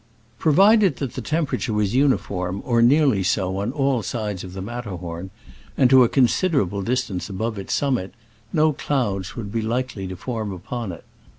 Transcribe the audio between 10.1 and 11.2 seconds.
form upon it.